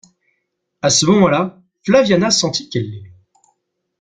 [0.81, 3.13] A ce moment-là, Flaviana sentit qu'elle l'aimait.